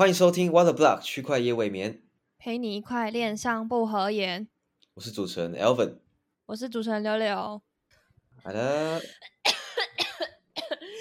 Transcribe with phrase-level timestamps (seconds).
[0.00, 2.00] 欢迎收听 Water Block 区块夜未眠，
[2.38, 4.48] 陪你一块恋上不合眼。
[4.94, 5.96] 我是主持人 Elvin。
[6.46, 7.60] 我是主持人柳柳。
[8.42, 9.02] 好的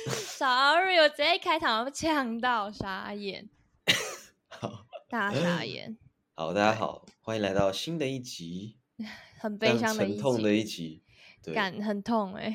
[0.10, 3.48] ，Sorry，我直接一开场就呛到傻眼，
[4.50, 5.98] 好大傻眼，
[6.36, 8.76] 好，大家好，欢迎来到新的一集，
[9.40, 11.04] 很悲伤的一沉痛的一集，集。
[11.42, 12.54] 对，感很痛哎、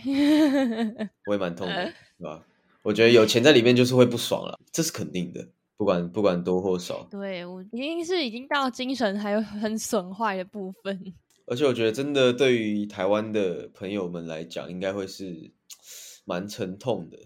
[1.24, 1.84] 我也蛮痛的，
[2.20, 2.44] 对吧？
[2.82, 7.06] 我觉得有钱在里面就是会不爽了，这是肯定的，不管不管多或少。
[7.10, 11.14] 对我已经是已经到精神还有很损坏的部分。
[11.46, 15.52] 而且我觉得真的对于台湾的朋友们来讲，应该会是
[16.24, 17.18] 蛮沉痛的，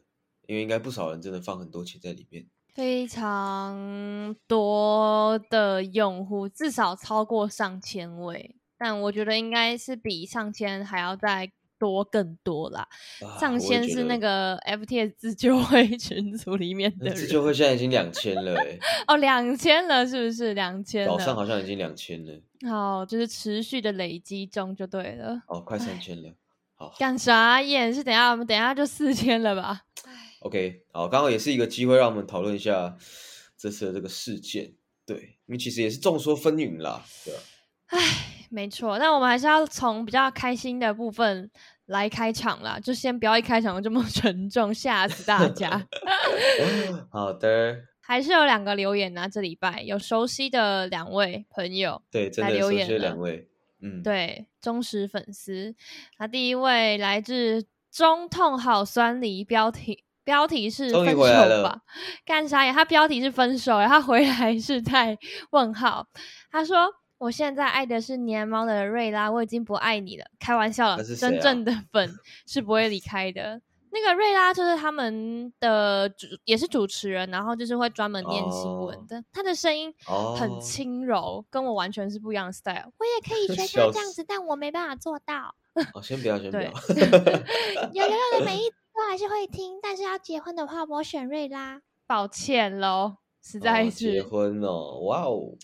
[0.47, 2.47] 因为应该不少人真的放很多钱在里面。
[2.75, 12.87] 非常多的用户，至少超过上千位，但我觉得应该是比上千还要再多更多啦。
[13.23, 20.55] 啊上千是那，个 FTS 自救会 群组里面的自救会现在已经两千了、 欸，哦，两千了是不是？
[20.55, 25.43] 两千早上，好像已经两千了，好，就是持续的累积中就对了。
[25.47, 26.35] 哦，快三千了。
[26.75, 29.83] 好干啥眼是等一下我们等一下就四千了吧
[30.43, 32.97] ？，OK，好，刚好也是一个机会，让我们讨论一下
[33.57, 34.73] 这次的这个事件。
[35.05, 37.41] 对，因为其实也是众说纷纭啦，对吧？
[37.87, 37.99] 唉，
[38.51, 41.51] 没错，那我们还是要从比较开心的部分
[41.87, 45.87] 来开场啦，就先不要一开场就这么 沉重，吓死大家。
[47.11, 53.49] 好的，还是有两个留言啊，这礼拜有熟悉的两位朋友，对，真来的留言了先两位，
[53.81, 55.75] 嗯，，对，忠实粉丝。
[56.19, 61.83] 那第一位来自中痛好酸梨，标题标题是分手吧？
[62.25, 62.73] 干啥呀？
[62.73, 65.17] 他标题是分手，他回来是在
[65.51, 66.07] 问号。
[66.51, 72.15] 他说：“我现在爱的是年猫的瑞拉，我已经不爱你了。”开玩笑了，真正的粉
[72.47, 73.61] 是不会离开的。
[73.91, 79.25] 那个瑞拉就是他们的主，也是主持人，然后就是会专门念新闻哦的。
[79.33, 82.93] 他的声音哦，很轻柔，跟我完全是不一样的 style。
[82.99, 85.55] 我也可以 学笑死他这样子，但我没办法做到。
[85.95, 86.71] 哦，先不要，先不对
[87.93, 91.81] 要，有有有的每一 集都还是会听，但是要结婚的话，我选瑞拉。
[92.07, 93.17] 抱歉喽，
[93.49, 94.23] 实哦在结。
[94.23, 95.57] 婚哦，哇哦，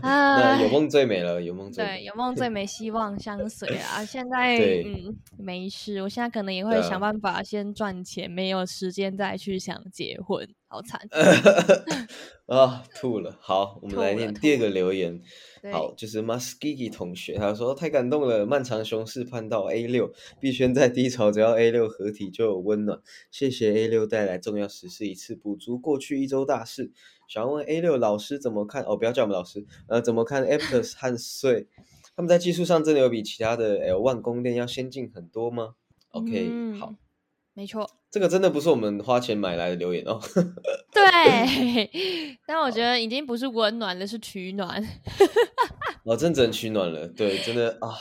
[0.02, 4.04] 那有梦最美了，有梦最对，美，有梦最美， 希望相随啊！
[4.04, 11.00] 现在对嗯没事，我现在可能也会想办法先赚钱，没有时间再去想结婚，好惨。
[12.46, 13.36] 啊，吐了。
[13.42, 15.20] 好，我们来念第二个留言。
[15.70, 20.10] 好，就是 Muskiki 同学，他说太感动了，漫长熊市盼到 A 六，
[20.40, 22.98] 币圈在低潮，只要 A 六合体就有温暖。
[23.30, 26.90] 谢谢 A 六带来重要时事一次，补足过去一周大事。
[27.28, 28.82] 想要问 A 六老师怎么看？
[28.84, 31.68] 哦，不要叫我们老师，呃，怎么看 Aptos 和税？
[32.16, 35.74] 他们在技术上真的有比其他的 L 万公链要先进很多吗
[36.10, 36.48] ？OK，、
[36.80, 36.96] 好嗯，
[37.54, 40.18] 没错，这个真的不是我们花钱买来的留言哦。
[40.90, 42.38] 对。
[42.46, 44.82] 但我觉得已经不是温暖了，是取暖。
[46.04, 47.94] 哦，真只能取暖了，对，真的啊，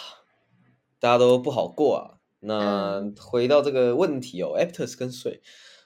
[0.99, 2.17] 大家都不好过啊。
[2.39, 5.41] 那嗯回到这个问题哦，Aptos 跟税，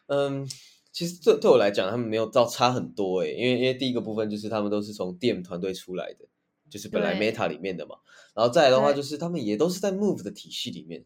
[0.07, 0.47] 嗯，
[0.91, 6.25] 其实对对我来讲，他们没有到差很多诶，因为因为第一个部分就是他们都是从 DM 团队出来的，
[6.69, 7.95] 就是本来 Meta 里面的嘛，
[8.35, 11.05] 然后再来的话就是他们也都是在 Move 的体系里面，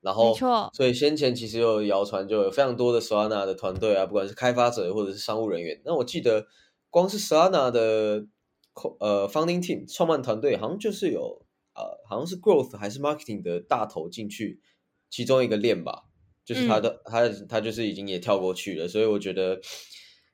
[0.00, 5.80] 然没后错，所以先前其实有谣传，就有非常多的 Solana 的团队啊，不管是开发者或者是商务人员。
[5.84, 6.46] 那我记得
[6.90, 8.26] 光是 Solana 的
[9.00, 14.60] 呃 founding team 创办团队，好像就是有呃好像是 growth 还是 marketing 的大头进去
[15.10, 16.04] 其中一个链吧，
[16.44, 19.60] 就是他的、他他就是已经也跳过去了，所以我觉得。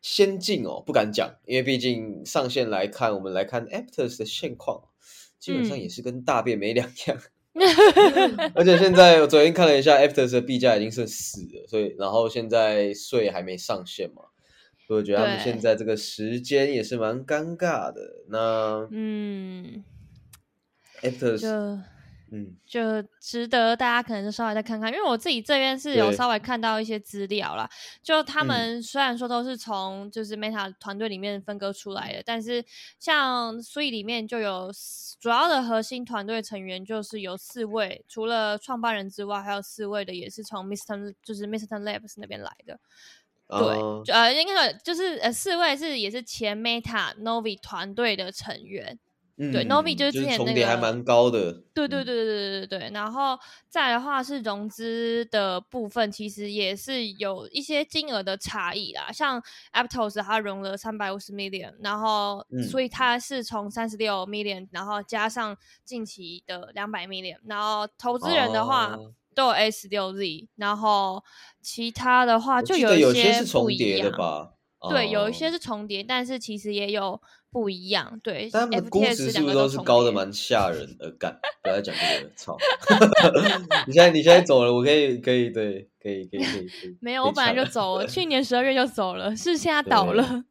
[0.03, 4.83] 先进哦，不敢讲，因为毕竟上线来看，我们来看 Aptos 的现况，
[5.39, 7.21] 基本上嗯也是跟大便没两样。
[8.57, 14.23] 而且现在我昨天看了一下，Aptos 的币价已经是死了，所以然后现在税还没上线嘛，
[14.87, 18.01] 所以我觉得他们现在这个时间也是蛮尴尬的。
[18.31, 19.85] 那嗯
[21.03, 21.79] ，Aptos，就
[22.33, 27.69] 嗯，就值得大家可能就稍微再看看，因为我自己这边是有稍微看到一些资料啦。
[28.03, 32.65] 就他嗯们虽然说都是从就是 Meta 团队里面分割出来的，但是
[33.01, 34.71] 像 Sui 里面就有
[35.21, 42.79] 主要的核心团队成员就是有四位，除了创办人之外，还有四位的也是从 Mr 就是 Mr Labs 那边来的。
[43.49, 48.97] 对，呃，应该说就是呃，四位是也是前 Meta Novi 团队的成员。
[49.53, 51.51] 对嗯 Novi 就是之前那重叠还个蛮高的。
[51.53, 53.39] 嗯对对对对对对对，然后
[53.69, 59.11] 再来的话是融资的部分，其实也是有一些金额的差异啦。
[59.11, 59.43] 像
[59.73, 68.95] Aptos 它融了三百五十 million，然后嗯所以它是从三十六 million，然后加上近期的两百 million，然后投资人的话。
[68.95, 71.23] 哦都有 S 六 Z，然后
[71.63, 74.55] 其他的话就有一些是重不一样叠的吧？
[74.89, 78.19] 对，有一些哦是重叠，但是其实也有不一样。
[78.23, 81.11] 对，但他们的估值是不是都是高的蛮吓人的？
[81.19, 82.57] 干，不要再讲这个，操！
[83.87, 86.97] 你现在你现在走了，我可以可以对，可以可以可以可以。
[87.03, 90.45] 没有，我本来就走了， 去年十二月就走了，是现在倒了。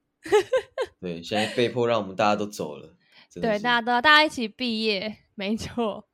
[1.02, 2.94] 对，现在被迫让我们大家都走了，
[3.34, 6.06] 对，大家都大家一起毕业，没错，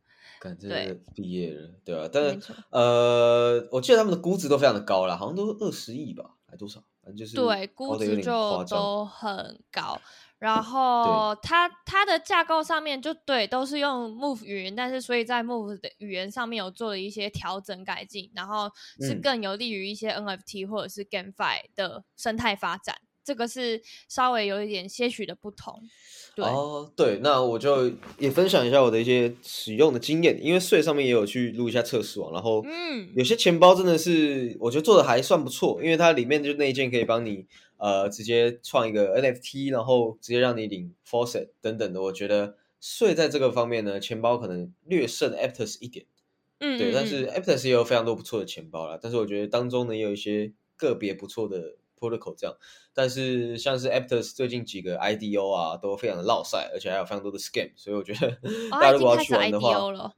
[0.61, 6.81] 对毕业了，对吧、但是呃，我记得他们的估值都非常的高啦，好像都二十亿吧，还多少？
[7.05, 8.65] 反正就是对，估值就。
[8.65, 10.01] 都很高。
[10.37, 18.69] 然后它它的架构上面就对，都是用 Move 语言，但是所以在 Move 的语言上面有做了一些调整改进，然后
[18.99, 22.97] 是嗯更有利于一些 NFT 或者是 GameFi 的生态发展。
[23.25, 25.81] 这个是稍微有一点些许的不同。
[26.35, 37.45] 对，哦，对，那我就也分享一下我的一些使用的经验，因为税上面也有去录一下测试网，然后嗯有些钱包真的是我觉得做的还算不错，因为它里面就那一件可以帮你
[37.77, 46.05] 呃直接创一个 NFT，然后直接让你领 faucet 等等的，我觉得税在这个方面呢，钱包可能略胜 Aptos 一点。
[46.59, 52.55] 嗯，对，但是 Aptos 也有非常多不错的钱包啦，但是我觉得当中呢也有一些个别不错的 protocol 这样，
[52.93, 58.27] 但是像是 Aptos 最近几个 IDO 啊都非常的落赛，而且还有非常多的 scam，所以我觉得
[58.71, 60.13] 哦， 大家如果要去玩的话。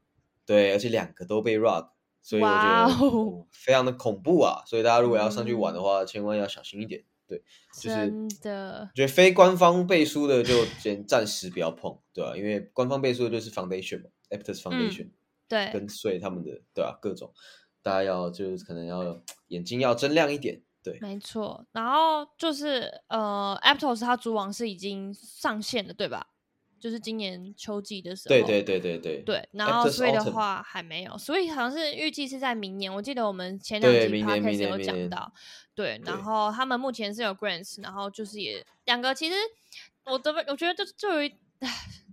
[0.46, 1.88] 对，而且两个都被 rug，
[2.22, 7.04] 所以我觉得、非常的恐怖啊，所以大家如果要上去玩的嗯话，千万要小心一点。
[7.28, 7.44] 对，
[7.74, 15.10] 就是真的，觉得非官方背书的就先暂时不要碰，对吧、因为官方背书的就是 foundation 嘛，Aptos Foundation。
[15.50, 17.34] 对，跟随他们的对吧、各种，
[17.82, 26.28] 大家要就是可能要 眼睛要睁亮一点，对，没错，然后就是呃，Aptos 它主网是已经上线了，对吧？
[26.80, 28.30] 就是今年秋季的时候。
[28.30, 32.94] 对对对对对对然后 Aptos Sway 的话还没有，所以好像是预计是在明年。
[32.94, 35.34] 我记得我们前两集对明年 podcast 明年有讲到，
[35.74, 39.36] 对，然后他们目前是有 grants，然后就是也两个，其实
[40.06, 41.30] 我都我觉得就就有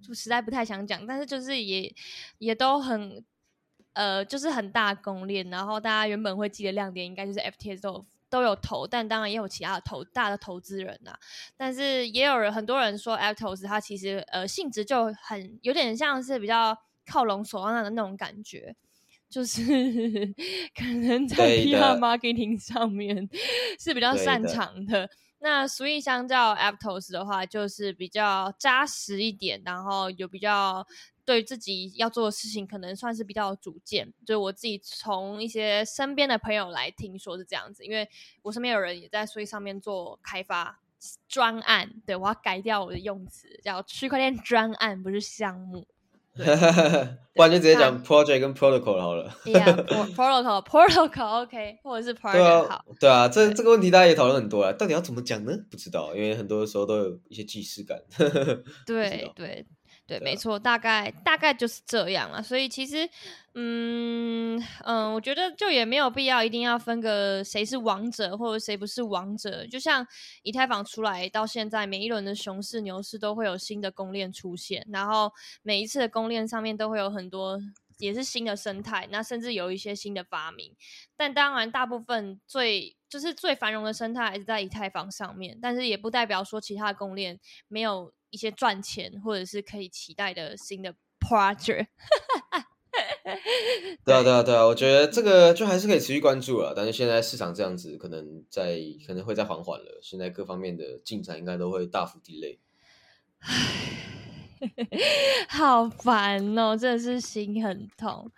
[0.03, 1.94] 就实在不太想讲，但是就是也
[2.38, 3.23] 也都很
[3.93, 11.17] 呃，就是很大公链，然后大家原本会记得亮点应该就是 FTS 都有都有投，但当然也有其他的投大的投资人呐、
[11.57, 16.77] 但是也有人很多人说 Aptos 它其实呃性质就很有点像是比较
[17.07, 18.75] 靠拢索安娜的那种感觉。
[19.31, 19.63] 就是
[20.77, 23.29] 可能在 PR marketing 上面
[23.81, 25.09] 是比较擅长的。
[25.41, 30.87] 那 Sweet 相较 Aptos 的话，就是比较扎实一点，然后有比较
[31.25, 34.12] 对自己要做的事情，可能算是比较有主见。
[34.26, 38.09] 就是我自己从一些身边的朋友来听说是这样子，因为
[38.43, 40.81] 我身边有人也在 Sweet 上面做开发
[41.29, 45.87] 专案，对我要改掉我的用词，叫区块链专案，不是项目。
[47.35, 49.31] 不然就直接讲 project 跟 protocol 好了。
[49.44, 55.56] Yeah，protocol protocol OK，或者是 project 对好啊，对啊，这这个问题大家也讨论很多啊，到底要怎么讲呢？
[55.70, 58.03] 不知道，因为很多时候都有一些既视感。
[58.85, 59.67] 对道对
[60.06, 62.43] 对，没错，大概大概就是这样了。
[62.43, 63.09] 所以其实，
[63.55, 69.67] 嗯嗯，我觉得就也没有必要一定要分个谁是王者或者谁不是王者。
[69.67, 70.06] 就像
[70.43, 77.59] 以太坊出来到现在，每一轮的熊市、牛市都会有新的公链出现，然后每一次的公链上面都会有很多。
[77.99, 80.75] 也是新的生态，那甚至有一些新的发明，
[81.17, 91.86] 但当然大部分最就是最繁荣的生态还是在以太坊上面，但是也不代表说其他的公链没有一些赚钱或者是可以期待的新的 project。
[94.05, 98.76] 对啊，对啊，对啊，我觉得这个就还是可以持续关注了，但是现在市场这样子，可能在
[99.06, 102.58] 可能会再缓缓了，现在各方面的进展应该都会大幅 delay。
[105.48, 108.31] 好烦哦，真的是心很痛。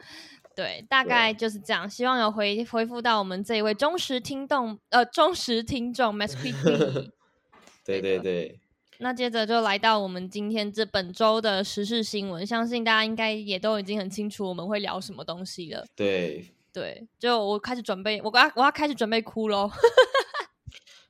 [0.54, 1.88] 对，大概就是这样。
[1.88, 7.12] 希望有回回复到我们这一位忠实听众，呃，忠实听众 m a s q u i t
[7.84, 8.58] 对对对，
[8.98, 15.84] 那接着就来到我们今天这本周的时事新闻，相信大家应该也都已经很清楚我们会聊什么东西了。
[15.94, 19.70] 对，对，就我开始准备，我刚我要开始准备哭喽。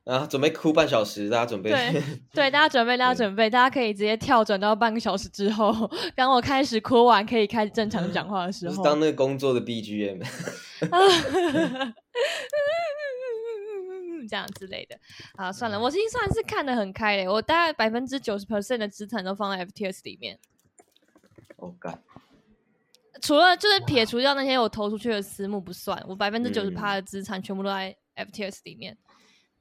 [0.04, 1.70] 啊，准备哭半小时，大家准备。
[1.72, 2.02] 对
[2.32, 8.72] 对，大家准备，大家准备，大家可以直接跳转到半个小时之后，当我开始哭完，可以开始正常讲话的时候。
[8.72, 10.24] 就是当那个工作的 BGM。
[14.26, 14.98] 这样之类的
[15.36, 17.32] 啊，算了，我已经算是看得很开了。
[17.32, 20.38] 我大概百分之九十 percent 的资产都放在 FTS 里面，
[21.56, 22.02] 哦，干，
[23.22, 28.96] 除了就是撇除掉那些我投出去的私募不算，我百分之九十嗯趴的资产全部都在 FTS 里面。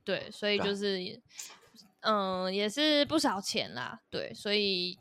[0.04, 1.20] 对，所以就是，
[2.02, 4.00] 嗯，也是不少钱啦。
[4.12, 5.00] 对，所以，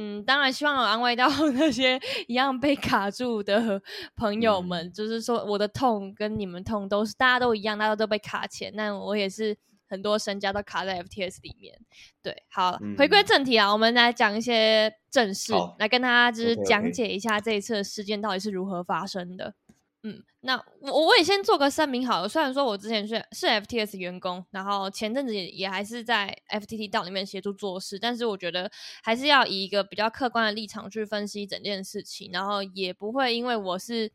[0.00, 3.82] 嗯，当然希望有安慰到 那些一样被卡住的
[4.14, 9.56] 朋友们，嗯就是说我的痛跟你们痛都是大家都一样，大家都被卡钱，那我也是
[9.88, 11.76] 很多身家都卡在 FTS 里面。
[12.22, 19.54] 对，好，嗯回归正题啊，我们来讲一些正事，来跟大家就是讲解一下这一次的事件到底是如何发生的。
[20.08, 22.28] 嗯，那我我也先做个声明好了。
[22.28, 28.70] 虽然说我之前是是 FTS 员工，然后前阵子也也还是在 FTT 道里面协助做事，但是我觉得
[29.02, 34.10] 还是要以一个比较客观的立场去分析整件事情，然后也不会因为我是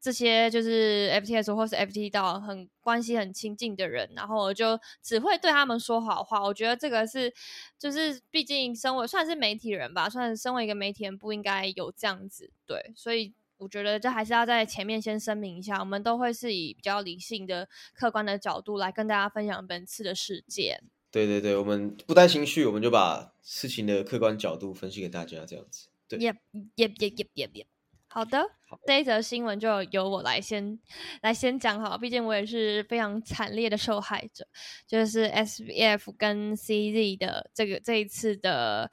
[0.00, 6.40] 这些就是 FTS 或是 FTT 道很关系很亲近的人，然后我就只会对他们说好话。
[6.44, 7.32] 我觉得这个是
[7.78, 13.34] 就是毕竟身为算是媒体人吧，算是身为一个媒体人不应该有这样子对，所以。
[13.62, 20.82] 我觉得这还是要在前面先声明一下，我们都会是以比较理性的、客观的角度来跟大家分享本次的事件。
[21.12, 25.88] 对对对，我们不带情绪，我们就把事情的客观角度分析给大家，这样子。
[26.08, 26.36] 对 Yep,
[26.76, 27.66] yep, yep, yep, yep, yep.
[28.08, 28.44] 好的，
[28.86, 30.78] 这一则新闻就由我来先
[31.22, 34.46] 来先讲好，毕竟我也是非常惨烈的受害者，
[34.86, 38.90] 就是 SBF 跟 CZ 的这个这一次的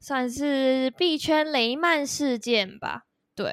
[0.00, 3.04] 算是币圈雷曼事件吧。
[3.34, 3.52] 对，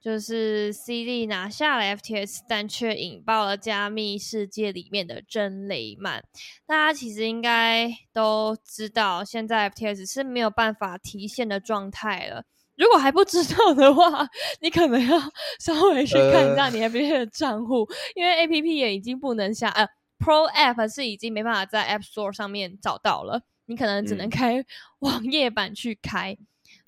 [0.00, 6.22] 就是 CD 拿下了 FTS，但却引爆了加密世界里面的真雷曼。
[6.66, 12.44] 大家其实应该都知道，现在 FTS 是没有办法提现的状态了。
[12.76, 14.26] 如果还不知道的话，
[14.60, 15.18] 你可能要
[15.60, 19.86] 稍微去看一下你 FTS 的账户，因为 APP 也已经不能下，呃
[20.18, 24.64] ，Pro App 是已经没办法在 App Store 上面找到了，你可能只能嗯开
[25.00, 26.36] 网页版去开。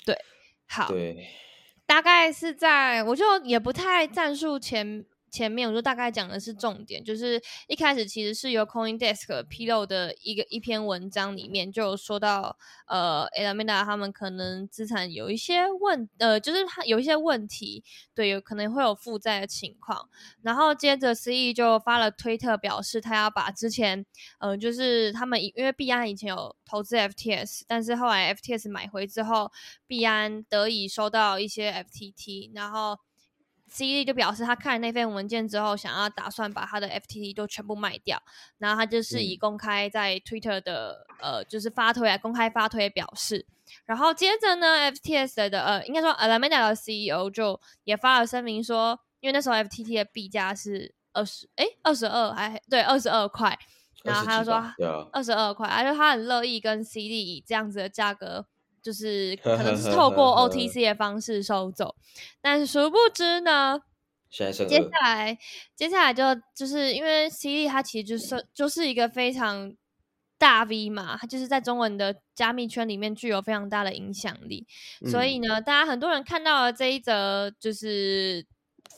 [0.05, 0.19] 对，
[0.67, 1.27] 好，对，
[1.87, 17.83] 大概是在，我就也不太战术前前面，我就大概讲的是重点，就是一开始其实是由 CoinDesk 披露的一个一篇文章里面就有说到，呃，Alameda 他们可能资产有一些问，呃，就是它有一些问题，
[18.15, 20.09] 对，有可能会有负债的情况。
[20.43, 24.07] 然后接着 CE 就发了推特表示，他要把之前，
[24.39, 29.51] 呃，就是他们因为币安以前有投资 FTS，但是后来 FTS 买回之后，
[29.89, 32.97] 币安得以收到一些 FTT，然后
[33.75, 38.23] CE 就表示他看了那份文件之后，想要打算把他的 FTT 都全部卖掉，
[38.59, 39.39] 然后他就是以嗯。
[39.41, 43.45] 公开在 Twitter 的呃，就是发推啊，公开发推表示。
[43.85, 53.59] 然后接着呢，FTS 的呃，应该说 Alameda 的 CEO 就也发了声明说，因为那时候 FTT 的币价是二十，哎，二十二还对二十二块，
[54.05, 54.55] 然后他就说
[55.13, 58.47] 二十二块，而且他很乐意跟 CD 以这样子的价格，
[58.85, 61.97] 就是可能是透过 OTC 的方式收走，
[62.43, 63.81] 但殊不知呢，
[64.31, 64.67] 接下
[65.03, 65.39] 来
[65.75, 66.23] 接下来就
[66.55, 69.75] 就是因为 CD 它其实就是就是一个非常
[70.39, 74.67] 大 V 嘛，它就是在中文的加密圈里面具有非常大的影响力，
[75.11, 75.49] 所以嗯。
[75.49, 78.45] 呢，大家很多人看到了这一则就是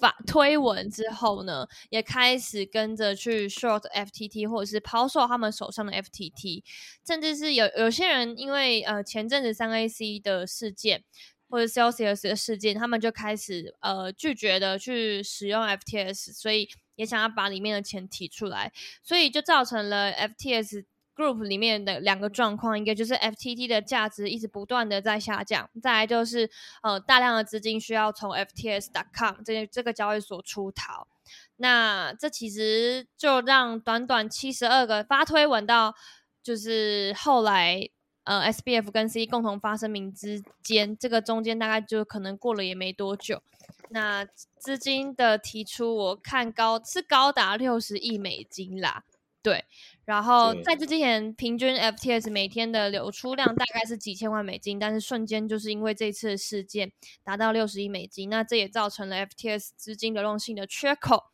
[0.00, 6.62] 法推文之后呢，也开始跟着去 short FTT 或者是抛售他们手上的 FTT，
[7.06, 11.04] 甚至是有有些人因为呃前阵子三 AC 的事件。
[11.48, 18.72] 或者 Celsius 的事件，他们就开始呃拒绝的去使用 FTS，所以也想要把里面的钱提出来，
[19.04, 20.84] 所以就造成了 FTS
[21.16, 26.50] Group 里面的两个状况，一个就是 FTT 的价值一直不断的在下降，再来就是
[26.82, 31.08] 呃大量的资金需要从 FTS.com 这这个交易所出逃。
[31.56, 35.94] 那这其实就让短短七十二个发推文到，
[36.42, 37.88] 就是后来
[38.24, 43.42] 呃 SBF 跟 C 共同发声明之间，这个中间大概就可能过了也没多久。
[43.88, 44.24] 那
[44.58, 49.04] 资金的提出，我看高是高达六十亿美金啦，
[49.46, 49.64] 对。
[50.04, 56.90] 然后在这之前，平均 FTS 每天的流出量大概是几千万美金，但是瞬间就是因为这次的事件
[57.22, 61.26] 达到六十亿美金，那这也造成了 FTS 资金流动性的缺口。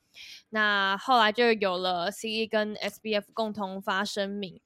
[0.50, 4.60] 那后来就有了 CE 跟 SBF 共同发声明，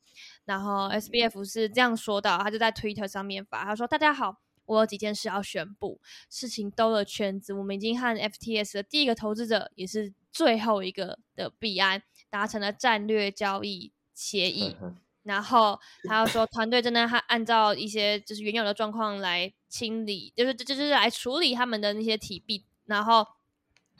[0.44, 12.02] 然后 SBF 是这样说的，他就在 Twitter 上面发，他说：“大家好，我有几件事要宣布，事情兜了圈子，我们已经和 FTS 的第一个投资者，也是最后一个的币安
[12.36, 14.76] 达成了战略交易协议。
[15.22, 23.26] 然后他又说，团队真的还按照一些就是原有的状况来清理，就是就是来处理他们的那些体币，然后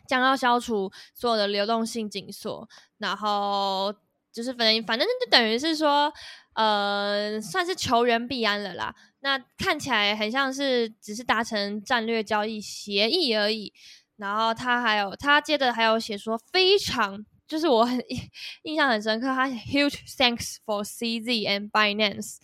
[0.06, 3.94] 将要消除所有的流动性紧缩，然后
[4.30, 6.12] 就是反正反正就等于是说，
[6.52, 8.94] 呃，算是求人必安了啦。
[9.20, 13.72] 那看起来很像是只是达成战略交易协议而已。
[14.16, 17.24] 然后他还有他接着还有写说非常。
[17.46, 18.02] 就是我很
[18.62, 22.38] 印象很深刻，他 huge thanks for CZ and Binance，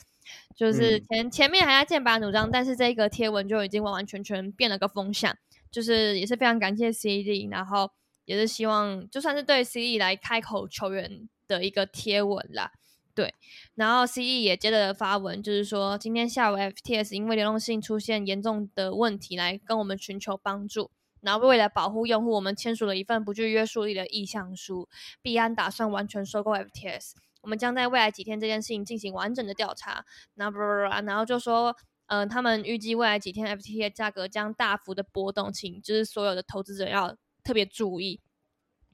[0.57, 5.37] 就是前、前面还在剑拔弩张，但是这个贴文就已经完完全全变了个风向，
[5.71, 7.91] 就是也是非常感谢 CZ，然后
[8.25, 12.73] 也是希望就算是对 CZ 来开口求援的一个贴文啦。
[13.15, 13.35] 对，
[13.75, 20.91] 然后 C E 也接着发文，就是说今天下午 F T S 因为流动性出现严重的问题，来跟我们寻求帮助。
[21.23, 24.89] 然后为了保护用户，我们签署了一份不具约束力的意向书。
[25.23, 30.05] 币安打算完全收购 F T S，我们将在未来几天这件事情进行完整的调查。
[30.35, 31.77] 然后，然后就说，
[32.09, 38.21] 嗯，他们预计未来几天 F T 的价格将大幅的波动，请就是所有的投资者要特别注意。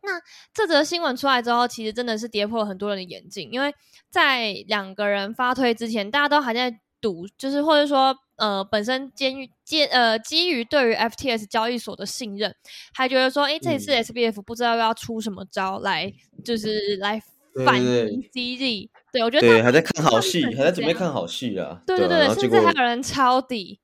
[0.02, 0.20] 那
[0.52, 3.74] 这则新闻出来之后，其实真的是跌破了很多人的眼镜，因为
[4.10, 8.14] 在两个人发推之前，大家都还在赌，就是或者说。
[8.38, 12.54] 呃，本身监狱基呃基于对于 FTS 交易所的信任，
[12.94, 16.12] 还觉得说，哎，这一次 SBF 不知道要出什么招来，
[16.44, 17.20] 就是来
[17.66, 18.90] 反击 CZ。
[19.12, 21.82] 对我觉得对还在看好戏，还在准备看好戏啊。
[21.84, 23.80] 对对对，甚至还有人抄底。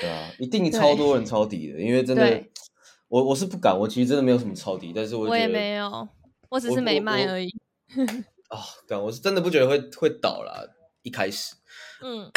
[0.00, 2.42] 对啊，一定 超多人抄底的，因为真的，
[3.08, 6.08] 我我是不敢，我其实真的没有什么抄底，但是我我也没有，
[6.48, 7.48] 我只是没卖而已。
[8.48, 8.58] 啊，
[8.88, 11.54] 敢，我是真的不觉得会会倒了，一开始，
[12.02, 12.30] 嗯，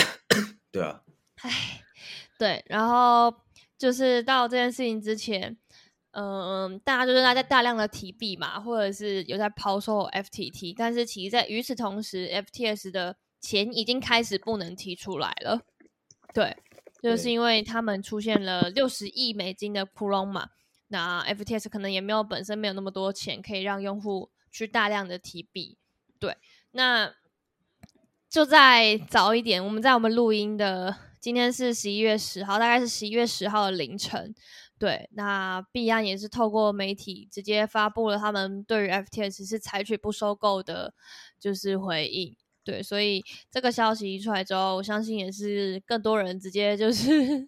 [0.71, 1.01] 对啊。
[1.41, 1.81] 唉，
[2.37, 3.33] 对，然后
[3.77, 5.57] 就是到这件事情之前，
[6.11, 15.61] 嗯，大家就是在大量的提币嘛，或者是有在抛售 FTT，但是其实在与此同时，FTS 的钱已经开始不能提出来了。
[16.33, 16.55] 对，
[17.01, 20.49] 就是因为他们出现了六十亿美金的窟窿嘛，
[20.89, 25.77] 那 FTS 可能也没有本身没有那么多钱可以让用户去大量的提币。
[26.19, 26.37] 对，
[26.71, 27.13] 那
[28.29, 31.10] 就在早一点，我们在我们录音的。
[31.21, 34.33] 今天是十一月十号，大概是十一月十号的凌晨。
[34.79, 40.95] 对，那币安也是透过媒体直接发布了他们对于 FTS 是采取不收购的，
[41.39, 42.35] 就是回应。
[42.63, 47.47] 对，所以这个消息一出来之后，我相信也是更多人直接就是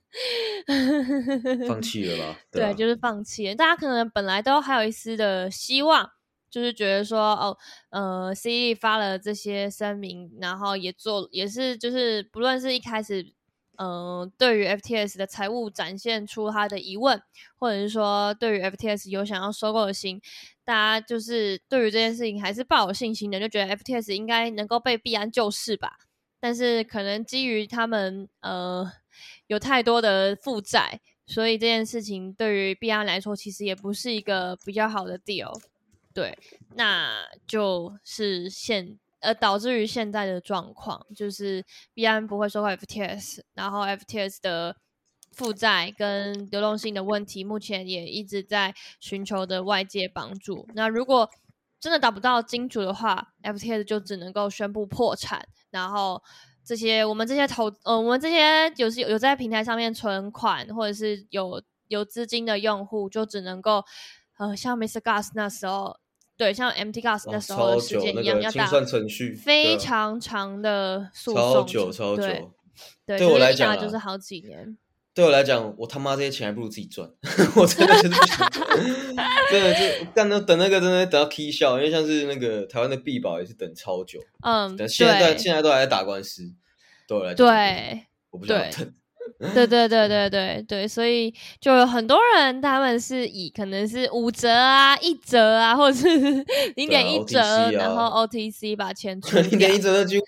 [1.67, 2.39] 放弃了吧？
[2.51, 3.55] 对，就是放弃。
[3.55, 6.07] 大家可能本来都还有一丝的希望，
[6.51, 7.57] 就是觉得说，哦，
[7.89, 13.33] 呃，C 发了这些声明，然后也做，也是就是不论是一开始。
[13.77, 17.19] 嗯，对于 FTS 的财务展现出他的疑问，
[17.55, 20.21] 或者是说对于 FTS 有想要收购的心，
[20.63, 25.97] 大家就是对于这件事情还是抱有信心的，就觉得 FTS 应该能够被币安救市吧。
[26.39, 28.91] 但是可能基于他们呃
[29.47, 35.59] 有太多的负债，所以这件事情对于币安来说其实也不是一个比较好的 deal。
[36.13, 36.37] 对，
[36.75, 38.99] 那就是现。
[39.23, 44.75] 呃，导致于现在的状况，就是币安不会收购 FTS，然后 FTS 的
[45.31, 50.67] 负债跟流动性的问题，目前也一直在寻求的外界帮助。
[50.75, 51.29] 那如果
[51.79, 56.21] 真的达不到金主的话，FTS 就只能够宣布破产，然后
[56.65, 63.85] 这些我们这些投呃，我们这些有是有在平台上面存款或者是有有资金的用户，就只能够
[64.37, 64.99] 呃，像 Mr.
[64.99, 66.02] Gas 那时候。
[66.43, 68.69] 对，像 MT Gas 那时候的时间一样，要打
[69.41, 72.23] 非常长的诉讼，超久超久。
[73.05, 74.77] 对，对我来讲就是好几年。
[75.13, 77.09] 对我来讲，我他妈这些钱还不如自己赚，
[77.55, 78.49] 我真的是不想。
[79.49, 86.43] 真的就干那等那个真的等到 K 笑，因为像是那个台湾的币宝也是等超久，嗯，等现在现在都还在打官司，
[87.07, 88.93] 对我来讲，对，我不想等。
[89.53, 96.07] 对 对对对对对，所以就有很多人，他们是以可能是五折啊、一折啊，或者是
[96.75, 100.19] 零点一折，然后 OTC 把钱出零点一折的就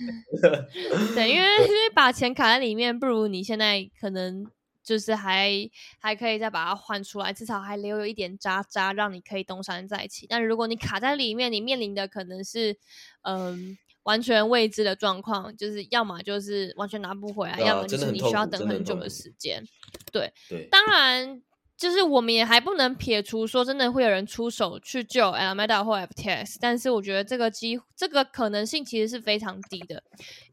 [1.15, 4.45] 对，因为因为把钱卡在里面，不如你现在可能
[4.83, 5.51] 就是还
[5.99, 10.25] 还可以再把它换出来，至少还留有一点渣渣，让你可以东山再起。
[10.29, 12.77] 但如果你卡在里面，你面临的可能是
[13.23, 13.77] 嗯。
[14.05, 19.63] 完全未知的状况，就是要么就是完全拿不回来，要么就是你需要等很久的时间。
[20.11, 21.41] 对，对当然
[21.75, 30.03] 就是我们也还不能撇除说真的会有人出手去救 Alameda 或 FTS，但是我觉得这个机这个可能性其实是非常低的，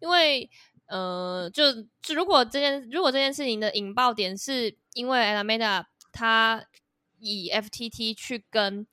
[0.00, 0.48] 因为
[0.86, 1.62] 呃，就
[2.14, 6.64] 如果这件如果这件事情的引爆点是因为 Alameda 他
[7.18, 8.86] 以 FTT 去跟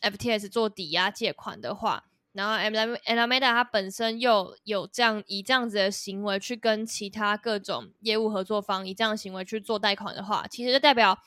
[0.00, 2.04] FTS 做抵押借款的话。
[2.32, 11.18] 然后 M M Alameda 它本身又有这样以这样子的行为去跟其他各种业务合作方以这样的行为去做贷款的话，其实就代表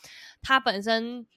[0.41, 1.27] 它本身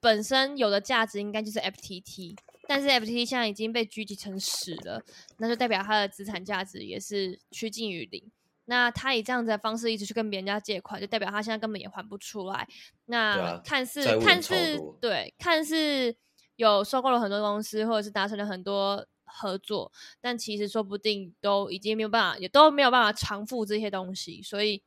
[0.00, 5.02] 本身有的价值应该就是 FTT，但是 FTT 现在已经被狙击成屎了，
[5.36, 8.30] 那就代表它的资产价值也是趋近于零。
[8.64, 12.66] 那他以这样子的方式一直去跟别人家借款，就代表他现在根本也还不出来。
[13.04, 16.16] 那看似看似对看似。
[16.56, 24.42] 有收购了很多公司，或者是达成了很多合作，但其实说不定都已经没有办法，也都没有办法偿付这些东西。
[24.42, 24.82] 所以，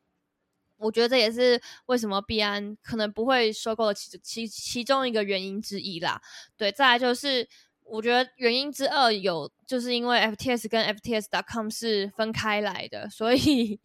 [0.78, 6.22] 我觉得这也是为什么币安可能不会收购的其其其中一个原因之一啦。
[6.58, 7.48] 对，再来就是
[7.84, 13.80] 我觉得原因之二有，就是因为 FTS 跟 FTS.com 是分开来的，所以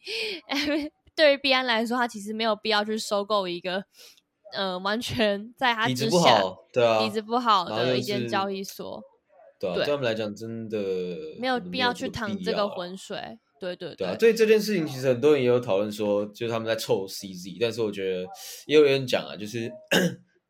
[1.16, 3.84] 对于币安来说，他其实没有必要去收购一个，
[4.54, 9.02] 呃，完全在他底子不好，对啊，底子不好的一间交易所，
[9.58, 10.78] 对啊，对对他们来讲真的
[11.38, 13.38] 没有必要去这个淌这个浑水。
[13.60, 18.26] 对对对啊，对这件事情，其实很多人也有讨论说，就是他们在凑 CZ，但是我觉得
[18.66, 19.72] 也有人讲啊，就是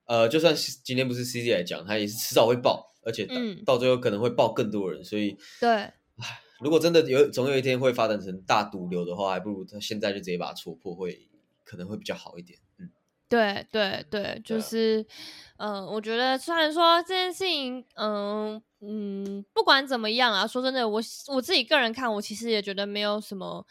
[0.07, 5.89] 呃，就算是今天不是 CZ 来讲，他也是迟早会爆，而且到嗯到最后可能会爆更多人，所以对
[6.61, 11.29] 如果真的有总有一天会发展成大毒瘤的话，还不如他现在就直接把它戳破，会
[11.63, 12.59] 可能会比较好一点。
[13.37, 15.05] 嗯，对对对，就是，
[15.57, 23.67] 嗯、我觉得虽然说这件事情，嗯嗯，不管怎么样啊，说真的，我我自己个人看，我其实也觉得没有什么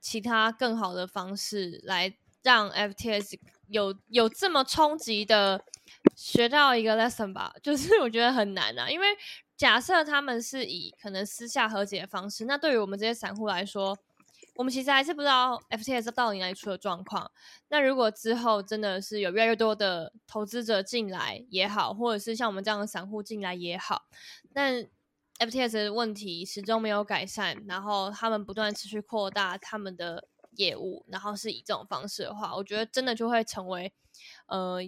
[0.00, 5.64] 其他更好的方式来让 FTS 有有这么冲击的
[6.14, 9.06] 学到一个 lesson 吧， 就是我觉得很难啊，因为
[9.56, 13.96] 假设他们是以可能私下和解的方式，那对于我们这些散户来说，
[14.54, 17.30] 我们其实还是不知道 FTS 到底哪里出了状况。
[17.68, 24.02] 那如果之后真的是有越来越多的投资者进来也好，或者是像我们这样的散户进来也好，
[24.50, 24.82] 那
[25.40, 33.92] FTS 的问题始终没有改善，然后他们不断持续扩大他们的业务，然后是以这种方式的话，我觉得真的就会成为
[34.46, 34.78] 呃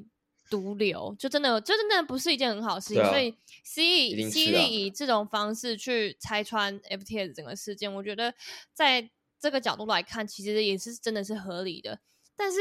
[0.48, 3.02] 毒瘤，就真的就真的不是一件很好的事情。
[3.02, 8.32] 啊所以 C 一 E 定 C 是啊以这种方式去拆穿 FTS 整个事件，我觉得
[8.72, 9.10] 在
[9.46, 12.00] 这个角度来看，其实也是真的是合理的。
[12.34, 12.58] 但是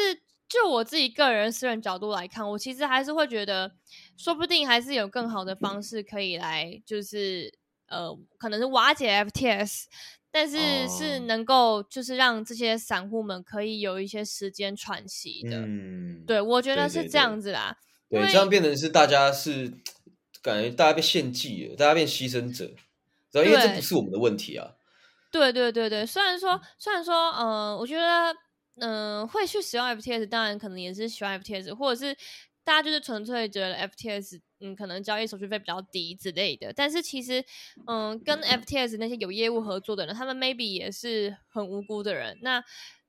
[0.48, 3.72] 就我自己个人私人角度来看，我其实还是会觉得，
[4.16, 7.52] 说不定还是有更好的方式可以来，就是
[7.88, 9.86] 呃，可能是瓦解 FTS，
[10.30, 15.62] 但是是哦能够就是让这些散户们可以有一些时间喘息的。
[15.62, 17.76] 嗯，对，我觉得是这样子啦。
[18.10, 19.74] 因对，为这样变成是大家是
[20.44, 22.72] 感觉大家被献祭了，大家变牺牲者，
[23.32, 24.76] 然后因为这不是我们的问题啊。
[25.36, 28.34] 对对对对，虽然嗯说虽然说，呃，我觉得，
[28.80, 32.16] 嗯、会去使用 FTS，当然可能也是喜欢 FTS，或者是
[32.64, 36.72] 大家就是纯粹觉得 FTS，嗯，可能交易手续费比较低之类的。
[36.72, 37.44] 但是其实，
[37.86, 42.38] 嗯，跟 FTS 那些有业务合作的人，他们 maybe 也是很无辜的人。
[42.42, 42.64] 那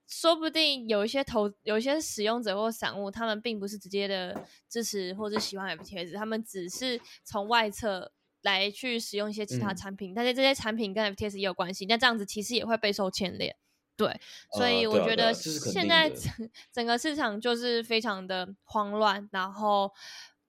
[0.08, 9.76] 说不定有一些投有一些使用者或散户，他们并不是直接的支持或者喜欢 FTS，他们只是从外侧来去使用一些其他嗯。
[9.76, 13.56] 产品，但是这些产品跟 FTS 也有关系，那这样子其实也会备受牵连。
[13.96, 14.20] 对，
[14.52, 19.90] 所呃以我觉得现在整整个市场就是非常的慌乱，然后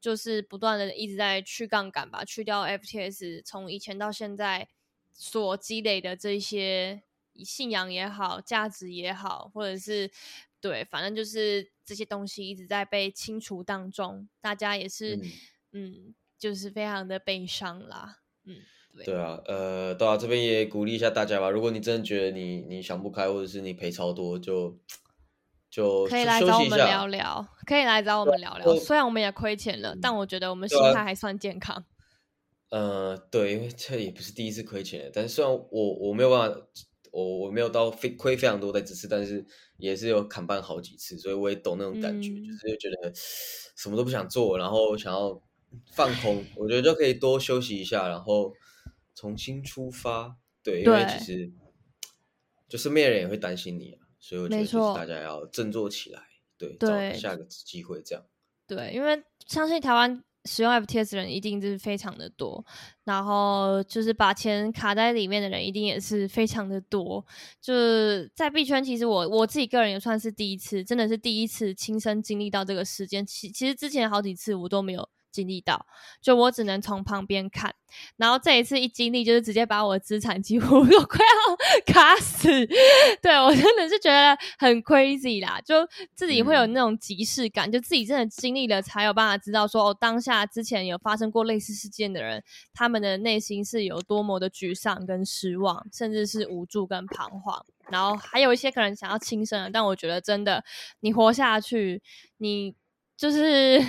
[0.01, 4.67] 就是不断的一直在去杠杆吧，去掉 FTS 从以前到现在
[5.13, 7.03] 所积累的这些
[7.45, 10.11] 信仰也好、价值也好，或者是
[10.59, 15.31] 对，反正就是这些东西一直在被清除当中，大家也是嗯。
[15.71, 18.55] 嗯就是非常的悲伤啦，嗯，
[18.95, 21.49] 对对啊，呃，对啊，这边也鼓励一下大家吧。
[21.49, 24.79] 如果你真的觉得你你想不开，或者是你赔超多，就
[25.69, 28.75] 就可以来找我们聊聊，可以来找我们聊聊。
[28.77, 31.85] 虽然我们也亏钱了，但我觉得我们心态还算健康。
[32.69, 36.59] 呃，对，因为这也不是第一次亏钱了，但是虽然我我没有办法，
[37.11, 39.45] 我我没有到非亏非常多的几次，但是
[39.77, 45.41] 也是有砍半好几次，所以我也懂那种感觉，嗯就是觉得什么都不想做，然后想要
[45.91, 48.53] 放空，我觉得就可以多休息一下，然后
[49.15, 50.37] 重新出发。
[50.63, 51.51] 对，因为其实
[52.67, 56.21] 就身边的人也会担心你啊，所以我觉得就是大家要振作起来，
[56.57, 58.25] 对，对找下个机会这样。
[58.67, 62.65] 对，因为相信台湾使用 FTS 的人一定是非常的多，
[63.05, 67.25] 然后就是把钱卡在里面的人一定也是非常的多。
[67.61, 73.25] 就是在币圈，其实我我自己个人也算是第一次，真的是第一次亲身经历到这个事件。
[73.25, 75.85] 其其实之前好几次我都没有经历到，
[76.19, 77.75] 就我只能从旁边看。
[78.17, 82.49] 然后这一次一经历，就是直接把我的资产几乎 都快要卡死。
[83.21, 97.63] 对我真的是觉得很 crazy 啦，就自己会有嗯那种即视感，就自己真的经历了，才有办法知道说，哦，当下之前有发生过类似事件的人，他们的内心是有多么的沮丧跟失望，甚至是无助跟彷徨。
[97.89, 100.61] 然后还有一些可能想要轻生的，但我觉得真的，
[100.99, 102.01] 你活下去，
[102.37, 102.75] 你
[103.17, 103.83] 就是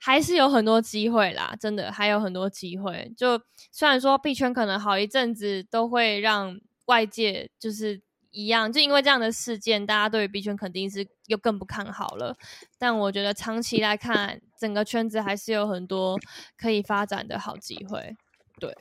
[0.00, 3.10] 还是有很多机会啦，真的还有很多机会。
[3.16, 3.40] 就
[3.72, 12.36] 虽然说币圈可能好一阵子都会让外界就是一样，就因为这样的事件，大家对于币圈肯定是又更不看好了。
[12.78, 16.18] 但我觉得长期来看，整个圈子还是有很多
[16.58, 18.14] 可以发展的好机会。
[18.60, 18.76] 对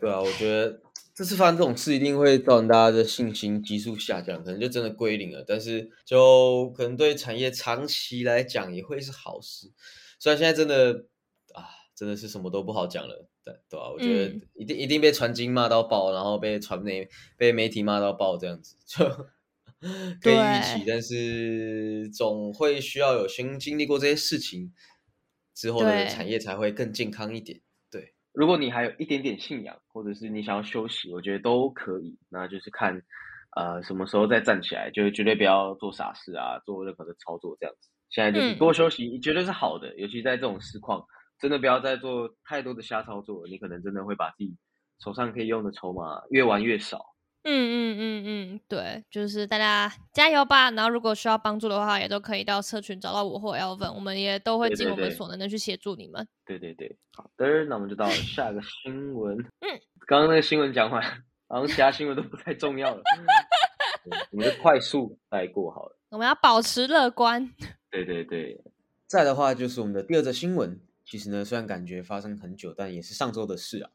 [0.00, 0.80] 对啊，我觉得
[1.14, 5.44] 这次发生这种事，一定会造成大家的信心急速下降，可能就真的归零了。
[5.46, 9.70] 但是就可能对产业长期来讲也会是好事。
[10.18, 11.06] 虽然现在真的
[11.52, 19.04] 啊，真的是什么都不好讲了，对对啊，我觉得嗯一定、一定被传经骂到爆，然后被传媒被媒体骂到爆，这样子就
[20.20, 24.72] 可以预期，对但是总会需要有先经历过这些事情
[25.54, 27.60] 之后的产业才会更健康一点。
[28.34, 32.18] 对，如果你还有一点点信仰，或者是你想要休息，我觉得都可以。
[32.28, 33.02] 那就是看
[33.56, 37.90] 呃什么时候再站起来，就是绝对不要做傻事啊，做任何的操作这样子。
[38.10, 41.04] 现在就是嗯多休息，绝对是好的，尤其在这种市况，
[41.38, 44.56] 真的不要再做太多的瞎操作，你可能真的会把自己
[45.02, 47.13] 手上可以用的筹码越玩越少。
[47.46, 50.70] 嗯嗯嗯嗯，对，就是大家加油吧。
[50.70, 56.26] 然后如果需要帮助的话，也都可以到社群找到我或 Elvin，我们也都会尽我们所能的去协助你们。
[56.46, 59.38] 对对对，好的，那我们就到下一个新闻。
[59.60, 59.68] 嗯，
[60.06, 61.02] 刚刚那个新闻讲完，
[61.46, 63.02] 好像其他新闻都不太重要了，
[64.08, 65.98] 对我们就快速带过好了。
[66.08, 67.52] 我们要保持乐观。
[67.90, 68.58] 对对对，
[69.06, 73.90] 再的话就是我们的第二则新闻，其实呢虽然感觉发生很久，但也是上周的事啊。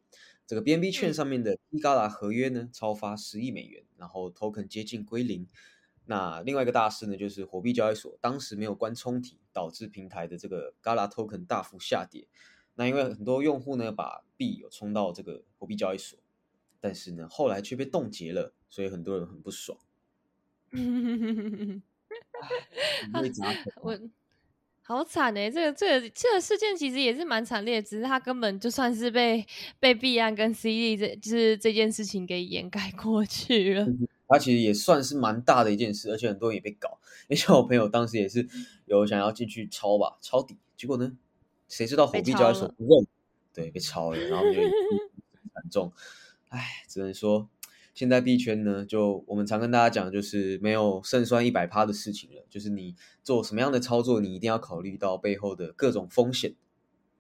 [0.50, 5.48] 这个 BNB 券嗯上面的 T 高达合约呢超发十亿美元，然后 token 接近归零。
[6.06, 12.28] 那另外一个大事呢，就是火币交易所当时没有关冲体，导致平台的这个 Gala token 大幅下跌。
[12.74, 16.18] 那因为很多用户呢把币有冲到这个火币交易所，
[16.80, 19.78] 但是呢后来却被冻结了，所以很多人很不爽。
[23.22, 24.00] 被砸头啊我
[24.90, 29.46] 好惨哎、这个这个这个事件其实也是蛮惨烈，只是他根本就算是被
[29.80, 33.88] 被币案跟 CD 这就是这件事情给掩盖过去了。
[34.28, 36.98] 他其实也算是蛮大的一件事，而且很多人也被搞。
[37.30, 38.48] 因为像我朋友当时也是
[38.88, 41.16] 有想要进去抄吧，抄底，结果呢，
[41.68, 43.06] 谁知道火币交易所不认，
[43.54, 44.60] 对，被抄了，然后就
[45.54, 45.94] 惨重。
[46.48, 47.48] 唉，只能说
[47.94, 56.56] 现在币圈呢，就我们常跟大家讲，就是没有胜算一百趴的事情了，就是你做什么样的操作，你一定要考虑到背后的各种风险，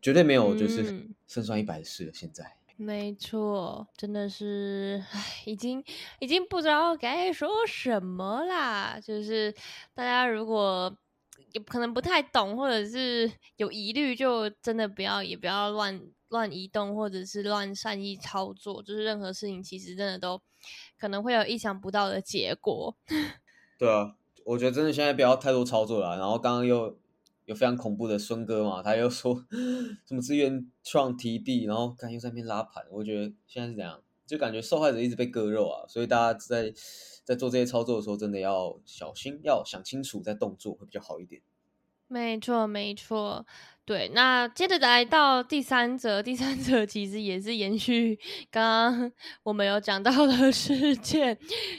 [0.02, 2.12] 绝对没有就是嗯胜算一百的事了。
[2.14, 2.56] 现在。
[2.82, 5.84] 没错，真的是，唉，已经
[6.20, 8.98] 已经不知道该说什么啦。
[9.02, 9.54] 就是
[9.94, 10.98] 大家如果
[11.52, 18.82] 也可能不太懂，或者是有疑虑，就真的不要也不要乱乱移动，或者是乱善意操作。
[18.82, 20.42] 就是任何事情其实真的都
[21.00, 22.96] 可能会有意想不到的结果。
[23.80, 26.16] 对啊，我觉得真的现在不要太多操作了啊。
[26.18, 26.98] 然后刚刚又
[27.46, 29.46] 有非常恐怖的孙哥嘛，他又说
[30.06, 32.86] 什么资源创提币，然后看又在那边拉盘。
[32.92, 36.74] 我觉得现在是怎样，就感觉受害者一直被割肉啊，所以大家在
[37.24, 41.42] 在做这些操作的时候，真的要小心，要想清楚再动作会比较好一点。
[42.08, 43.46] 没错，没错，
[43.90, 44.08] 对。
[44.10, 48.20] 那接着来到第三则，第三则其实也是延续
[48.52, 51.36] 刚刚我们有讲到的事件，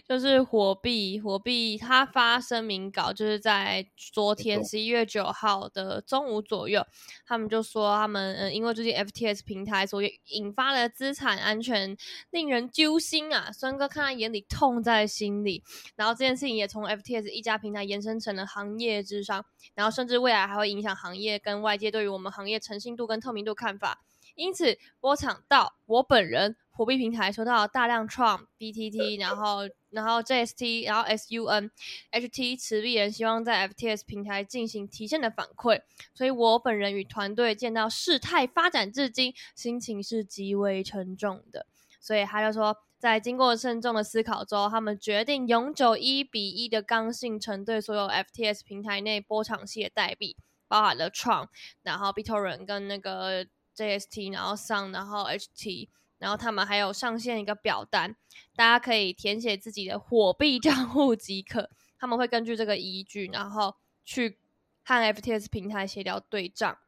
[0.08, 6.84] 就是火币，火币它发声明稿，就是在昨天错十一月九号的中午左右，
[7.24, 11.96] 他们就说他们嗯，因为最近 FTS 平台所引发的资产安全
[12.30, 15.62] 令人揪心啊，孙哥看在眼里，痛在心里。
[15.94, 19.44] 然后这件事情也从 FTS 一家平台延伸成了行业之上，
[19.76, 24.02] 然后甚至未来还会影响行业跟外界对对于我们行业诚信度跟透明度看法。
[24.34, 31.70] 因此，波场到我本人火币平台收到大量创 BTT，然后然后 JST，然后 SUN、
[32.10, 35.82] HT 持币人希望在 FTS 平台进行提现的反馈，
[36.14, 41.66] 所以我本人与团队见到事态发展至今，心情是极为沉重的。
[42.00, 50.34] 所以他就说，在经过慎重的思考之后，他们决定永久一比一的刚性承兑所有 FTS 平台内波场系的代币，
[50.70, 51.48] 包含了创，
[51.82, 58.14] 然后 BitTorrent 跟那个 JST，然后上然后 HT，然后他们还有上线一个表单，
[58.54, 64.38] 大家可以填写自己的火币账户即可，他们会根据这个依据，然后去
[64.84, 66.78] 和 FTS 平台协调对账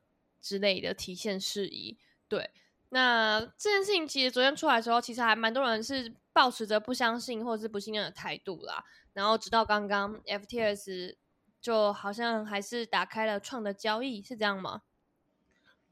[0.41, 2.51] 之类的提现事宜，对。
[2.91, 8.85] 那这件事情其实昨天出来的时候，其实还蛮多人是抱持着不相信或者是不信任的态度啦。
[9.15, 11.17] 然后直到刚刚 FTS
[11.63, 14.83] 就好像还是打开了创的交易，是这样吗？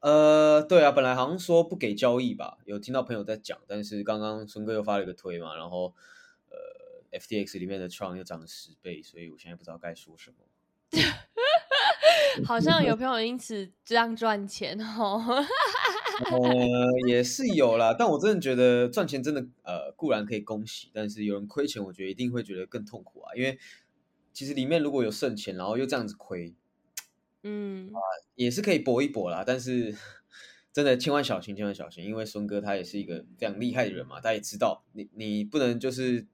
[0.01, 5.95] 呃，对啊，本来好像说不给交易吧，有听到朋友在讲，但是刚刚孙哥又发了一个推嘛，然后
[6.49, 10.37] 呃，FTX 里面的创又涨了十倍，所以我现在不知道该说什么。
[12.45, 15.23] 好像有朋友因此这样赚钱哦。
[16.31, 23.59] 呃，也是有啦，但我真的觉得赚钱真的呃固然可以恭喜，但是有人亏钱，我觉得一定会觉得更痛苦啊，因为
[24.33, 26.55] 其实里面如果有剩钱，然后又这样子亏，
[27.43, 27.89] 嗯。
[27.89, 27.99] 啊，
[28.35, 29.95] 也是可以搏一搏啦，但是
[30.73, 36.27] 真的千万小心，千万小心，因为孙哥他也是一个非常厉害的人嘛，他也知道你你不能就是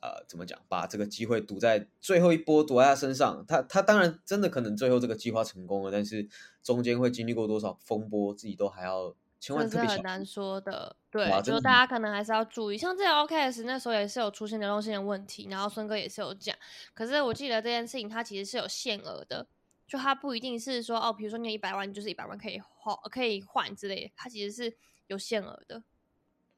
[0.00, 6.28] 呃怎么讲，把这个机会赌在最后一波赌在他身上，他他当然真的可能最后这个计划成功了，但是
[6.62, 9.14] 中间会经历过多少风波，自己都还要
[9.44, 9.88] 千万特别小心。
[9.88, 10.96] 这是很难说的。
[11.10, 12.78] 对，就大家可能还是要注意。
[12.78, 16.56] 像之前 OKS 那时候也是有出现流动性的问题，然后孙哥也是有讲。
[16.94, 19.46] 可是我记得这件事情它其实是有限额的，
[19.86, 24.76] 就它不一定是说哦，比如说你有一百万，就是一百万可以换可以换之类的，它其实是
[25.08, 25.82] 有限额的。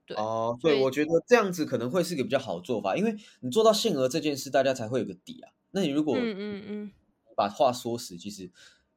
[0.06, 5.50] 对，哦，所以对，我觉得这样子可能会是个比较好的做法，因为你做到限额这件事，大家才会有个底啊。
[5.72, 6.92] 那你如果嗯嗯嗯，
[7.34, 8.48] 把话说死，其实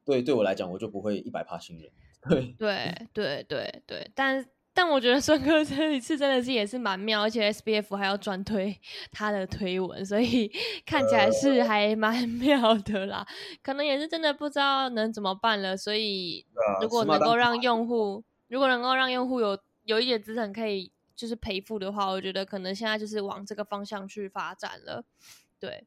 [0.04, 1.90] 对对我来讲，我就不会一百趴信任。
[2.28, 8.78] 对，对对对对，但但我觉得孙哥这一次真的是也是蛮妙，而且 SBF 还要转推
[9.10, 10.50] 他的推文，所以
[10.86, 13.26] 看起来是还蛮妙的啦。
[13.62, 16.46] 可能也是真的不知道能怎么办了，所以
[16.80, 25.04] 如果能够让用户，如果能够让用户有有一点资产可以就是赔付的话，我觉得可能现在就是往这个方向去发展了。
[25.58, 25.84] 对，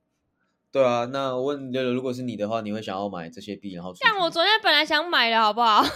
[0.73, 1.05] 对啊。
[1.05, 5.81] 那我问六六，如果是你的话，你会想要买这些币，然后出像我 昨天本来想买的好不好？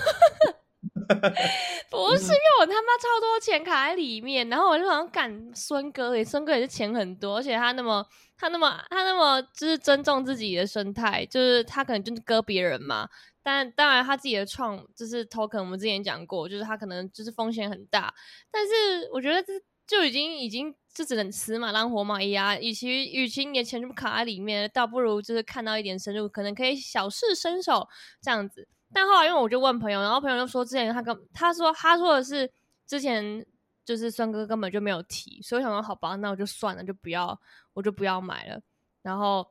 [1.89, 8.05] 不是因为我他妈超多钱卡在里面，然后我就想赶孙哥诶，孙哥也是钱很多，而且他那么
[8.37, 13.09] 他那么他那么就是尊重自己的生态，就是他可能就是割别人嘛。
[13.41, 18.13] 但当然他自己的创就是 token，我们之前讲过，就是他可能就是风险很大，
[18.51, 19.53] 但是我觉得这
[19.87, 22.57] 就已经已经就只能死马当活马医啊。
[22.59, 27.87] 与其与其你的钱就卡在里面，倒不如就是看到一点深入，可能可以小试身手
[28.21, 28.67] 这样子。
[28.93, 32.49] 但后来因为我就问朋友，然后朋友就说之前他跟他说他说的是
[32.85, 33.45] 之前
[33.83, 37.39] 就是孙哥根本就没有提，所以我想说好吧，那我就算了，就不要
[37.73, 38.61] 我就不要买了，
[39.01, 39.45] 然后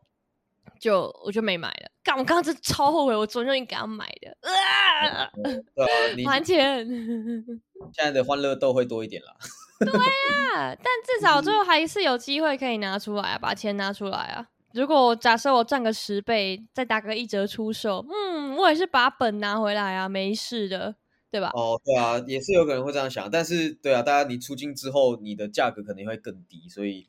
[0.81, 1.90] 就我就没买了。
[2.03, 5.31] 干，我刚刚真超后悔，我昨天就应该要买的，啊，
[6.27, 6.87] 还钱。
[7.92, 9.22] 现在的欢乐豆会多一点
[9.85, 10.01] 啦。
[10.55, 14.49] 啊，但至少最后还是有机会可以拿出来啊，把钱拿出来啊。
[14.73, 20.95] 如果假设我赚个十倍，再打个一折出售，嗯，我也是把本拿回来啊，没事的，
[21.31, 21.51] 对吧？
[21.55, 27.07] 哦，对啊，也是有可能会这样想，但是对啊，大家你出金之后，你的价格可能会更低，所以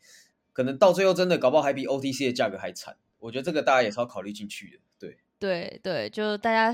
[0.54, 2.96] 可能到最后真的搞不好还比 OTC 的价格还惨。
[3.20, 4.80] 我觉得这个大家也是要考虑进去的。
[5.00, 6.74] 对，对对，就大家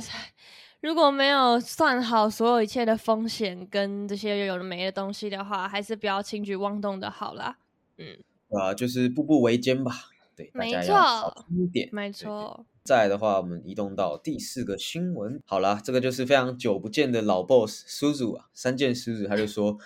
[0.83, 7.57] 如果没有算好所有一切的风险跟这些有的没的东西的话，还是不要轻举妄动的好啦。
[7.97, 8.17] 嗯，
[8.49, 9.93] 对啊，就是步步维艰吧。
[10.35, 11.87] 对，大没家要小错心一点。
[11.93, 12.65] 没错。
[12.83, 15.41] 再来的话，我们移动到第四个新闻。
[15.45, 19.77] 好啦，这个就是非常久不见的老 boss 叔叔啊，三件叔叔，他就说，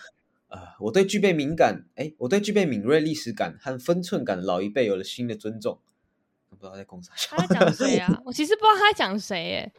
[0.47, 5.77] 呃，我对具备敏感，哎，我对具备敏锐历史感和分寸感的老一辈有了新的尊重。
[6.49, 8.21] 不知道在讲啥他在讲谁啊？
[8.25, 9.71] 我其实不知道他在讲谁诶。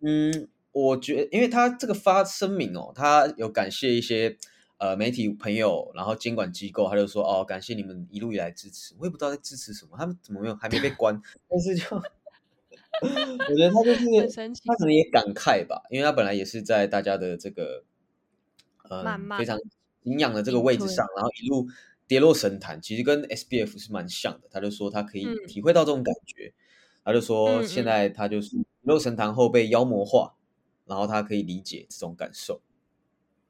[0.00, 4.36] 嗯，我觉得，因为他这个发声明哦，他有感谢一些
[4.76, 8.94] 呃媒体朋友，然后监管机构，他就说哦，感谢你们一路以来支持。
[8.98, 11.18] 我也不知道在支持什么，他们怎么没有还没被关？
[11.48, 14.04] 但是就我觉得他就是
[14.66, 17.82] 他可能也感慨吧，因为他本来也是在大家的这个
[18.82, 19.02] 呃
[19.38, 19.58] 非常
[20.02, 21.66] 营养的这个位置上，然后一路
[22.06, 24.48] 跌落神坛，其实跟 SBF 是蛮像的。
[24.50, 26.52] 他就说他可以嗯体会到这种感觉，
[27.02, 30.35] 他就说现在他就是跌落神坛后被妖魔化，
[30.86, 32.62] 然后他可以理解这种感受。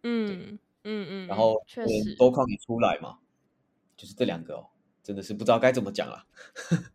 [0.03, 3.19] 嗯嗯嗯，然后嗯确实，多抗也出来嘛，
[3.97, 4.69] 就是这两个哦，
[5.03, 6.27] 真的是不知道该怎么讲了。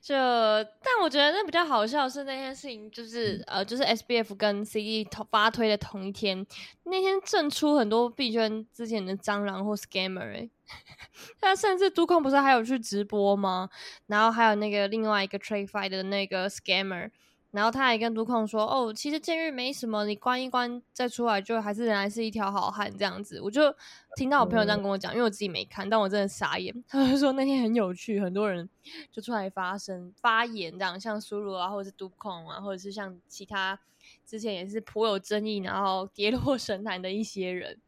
[0.00, 6.46] 就但我觉得那比较好笑是那件事情，就是呃，就是 SBF 跟 CD 同发推的同一天，
[6.84, 10.50] 那天正出很多币圈之前的蟑螂或 scammer 欸
[11.40, 13.70] 他甚至都控不是还有去直播吗？
[14.06, 17.10] 然后还有那个另外一个 Trade Fight 的那个 scammer。
[17.54, 23.72] 然后他还跟督控说：“哦，其实监狱没什么，你关一关再出来，就还是仍然是一条好汉这样子。”我就
[24.16, 26.74] 听到我朋友这样跟我讲，因为我自己没看，但我真的傻眼。
[26.88, 28.68] 他就说那天很有趣，很多人
[29.12, 33.78] 就出来发声发言，这样像苏鲁啊，或者是杜控啊，或者是像其他
[34.26, 37.78] 之前也是颇有争议，然后跌落 神坛的一些人，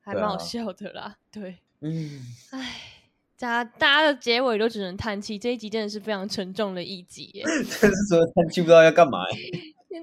[0.00, 1.16] 还对蛮好啊笑的啦。
[1.30, 2.95] 对，嗯，唉，
[3.38, 7.42] 大家大家的结尾都只能叹气，这一集真的是非常沉重的一集耶。
[7.82, 9.18] 但是说叹气不知道要干嘛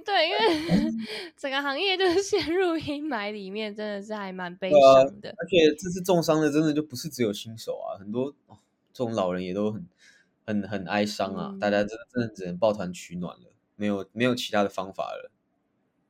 [0.06, 0.92] 对，因为
[1.38, 5.30] 整个行业就是陷入阴霾里面，真的是还蛮悲伤的。
[5.30, 8.58] 而且这次重伤的真的就不是只有新手啊，很多、哦、
[8.92, 9.86] 这种老人也都很
[10.46, 15.32] 很很哀伤啊，嗯大家真的真的只能抱团取暖了，没有没有其他的方法了。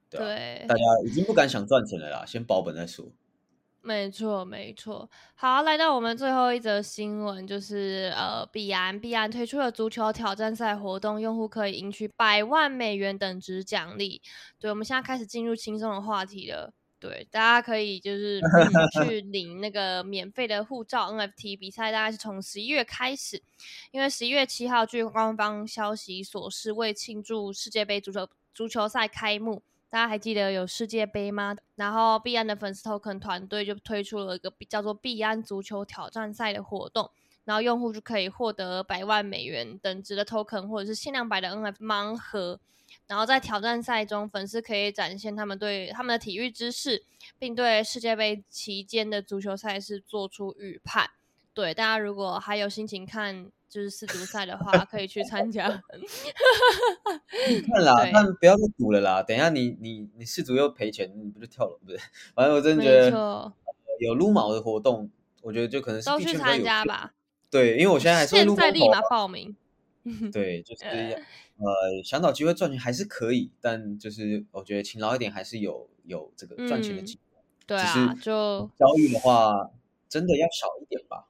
[0.09, 3.05] 对啊，对大家已经不敢想赚钱了啦，先保本再说。
[3.85, 5.09] 没错，没错。
[5.35, 14.21] 好，来到我们最后一则新闻，就是呃，币安币安推出了足球挑战赛活动，用户可以赢取百万美元等值奖励。
[14.57, 16.73] 对，我们现在开始进入轻松的话题了。
[16.97, 23.43] 对，大家可以就是、嗯、去领那个免费的护照 NFT 比赛，大概是从十一月开始，
[23.91, 29.61] 因为十一月七号据官方消息所示，为庆祝世界杯足球足球赛开幕。
[29.93, 31.55] 大家还记得有世界杯吗？
[31.75, 37.11] 然后币安的粉丝 token 团队就推出了一个叫做币安足球挑战赛的活动，
[37.43, 42.59] 然后用户就可以获得百万美元等值的 token 或者是限量版的 NF 盲盒。
[43.05, 47.03] 然后在挑战赛中，粉丝可以展现他们对他们的体育知识，
[47.37, 51.11] 并对世界杯期间的足球赛事做出预判。
[51.53, 55.67] 对大家如果还有心情看就是世足赛的话，可以去参加。
[57.67, 59.23] 看啦，对但不要再赌了啦。
[59.23, 61.79] 等一下你你你世足又赔钱，你不就跳楼？
[61.83, 61.99] 不是，
[62.35, 63.51] 反正我真的觉得，
[63.99, 65.09] 有撸毛的活动，
[65.41, 67.15] 我觉得就可能是都去参加吧。
[67.49, 69.55] 对，因为我现在还是会现在立马报名。
[70.31, 77.41] 对，就是呃，想找机会赚钱还是可以，但就是我觉得勤劳一点还是有有这个赚钱的嗯机会。
[77.65, 79.71] 对啊，就交易的话，
[80.07, 81.25] 真的要少一点吧。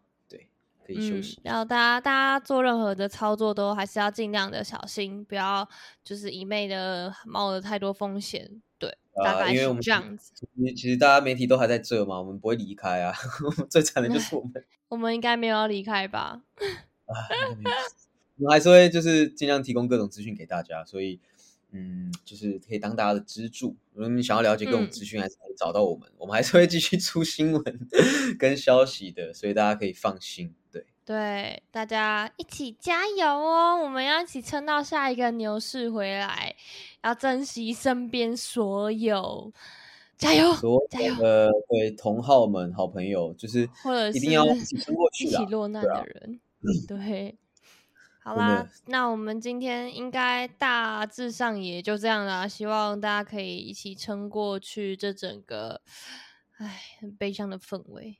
[0.86, 1.40] 对，可以休嗯息，。
[1.44, 5.68] 然后大家大家做任何的操作都还是要尽量的小心，不要
[6.04, 8.62] 就是一昧的冒了太多风险。
[8.78, 8.90] 对，
[9.24, 10.32] 大概是啊因为我们这样子。
[10.36, 13.14] 其实其实大家媒体都还在这嘛，我们不会离开啊。
[13.70, 14.52] 最惨的就是 我们
[14.90, 16.42] 我们应该没有要离开吧？
[18.38, 21.20] 我们还是会就是尽量提供各种资讯给大家，所以
[21.72, 23.76] 嗯，就是可以当大家的支柱。
[23.94, 27.64] 如果你想要了解各种嗯资讯，还是可以找到我们，我们还是会继续出新闻
[28.38, 30.54] 跟消息的，所以大家可以放心。
[31.06, 33.76] 对，大家一起加油哦！
[33.76, 36.56] 我们要一起撑到下一个牛市回来，
[37.04, 39.52] 要珍惜身边所有，
[40.18, 40.54] 加油！
[40.54, 45.46] 所加油呃对同好们、好朋友，就是或者一定要一起撑过去一起啊！
[45.50, 46.40] 落难的人。
[46.88, 47.38] 对，
[48.24, 52.48] 好啦，那我们今天应该大致上也就这样啦。
[52.48, 55.82] 希望大家可以一起撑过去这整个，
[56.60, 58.20] 唉，很悲伤的氛围。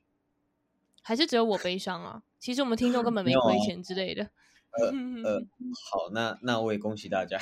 [1.02, 2.24] 还是只有我悲伤啊？
[2.44, 4.22] 其实我们听众根本没亏钱之类的。
[4.78, 4.88] 呃
[5.24, 5.40] 呃，
[5.90, 7.40] 好，那那我也恭喜大家。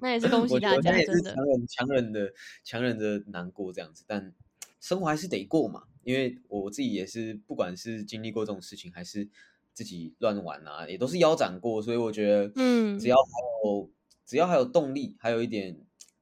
[0.00, 1.44] 那也是 恭喜大家，真的强。
[1.46, 2.32] 忍强忍的
[2.64, 4.34] 强忍的难过这样子，但
[4.80, 5.84] 生活还是得过嘛。
[6.02, 9.28] 因为我自己也是，不管是经历过这种事情，还是
[9.72, 13.30] 自己乱玩啊，也都是腰斩过，所以我觉得，嗯只要还
[13.64, 13.88] 有
[14.26, 15.78] 只要还有动力，还有一点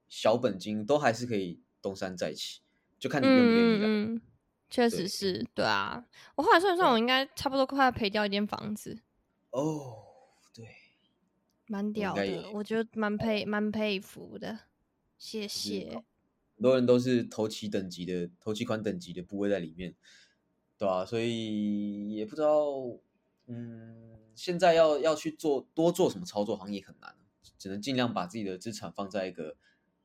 [0.06, 2.60] 小本金，都还是可以东山再起，
[2.98, 3.86] 就看你愿不愿意了。
[3.86, 4.20] 嗯嗯嗯，
[4.70, 6.04] 确实是对啊。
[6.34, 9.00] 我后来算一算，我应该差不多快要赔掉一间房子，
[9.50, 10.04] 哦，
[10.54, 10.68] 对，
[11.66, 13.44] 蛮屌的，我觉得蛮佩。
[13.44, 14.60] 蛮佩服的，
[15.16, 16.02] 谢谢。
[16.56, 19.94] 很多人都是头期等级的头期款等级的部位在里面，
[20.76, 22.66] 对啊，所以也不知道，
[23.46, 27.14] 嗯，现在要要去做多做什么操作，好像也很难，
[27.56, 29.56] 只能尽量把自己的资产放在一个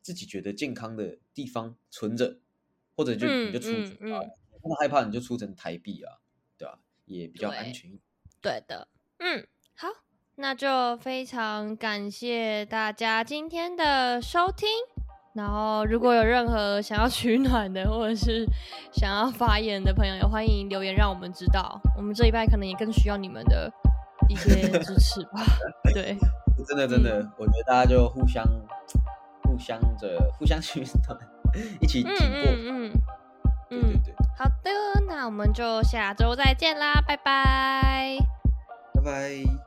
[0.01, 2.39] 自己觉得健康的地方存着，
[2.95, 4.13] 或者就、你就出嗯成嗯。
[4.13, 4.29] 啊，真
[4.69, 6.19] 的害怕你就出成台币啊，
[6.57, 8.01] 对吧、也比较安全一点。
[8.41, 8.87] 对的，
[9.19, 9.45] 嗯，
[9.75, 9.87] 好，
[10.35, 14.67] 那就非常感谢大家今天的收听。
[15.35, 18.45] 然后，如果有任何想要取暖的，或者是
[18.91, 21.81] 想要发言的朋友，也欢迎留言让我们知道。
[21.97, 23.71] 我们这一拜可能也更需要你们的
[24.29, 25.43] 一些支持吧。
[25.91, 26.15] 对，
[26.67, 28.45] 真的真的，我觉得大家就互相
[29.43, 31.17] 互相着互相取暖，
[31.81, 32.51] 一起嗯挺过。
[32.51, 32.91] 嗯嗯
[33.81, 34.71] 对对嗯，对，好的，
[35.07, 38.17] 那我们就下周再见啦，拜拜。
[38.93, 39.62] 拜拜。